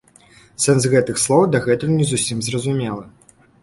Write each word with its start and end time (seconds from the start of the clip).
Сэнс 0.63 0.87
гэтых 0.95 1.21
слоў 1.25 1.45
дагэтуль 1.59 1.97
не 2.01 2.11
зусім 2.15 2.37
зразумелы. 2.51 3.11